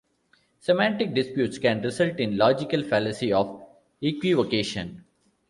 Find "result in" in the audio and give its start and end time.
1.83-2.31